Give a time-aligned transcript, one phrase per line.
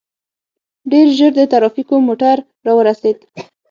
[0.91, 3.17] ډېر ژر د ټرافيکو موټر راورسېد.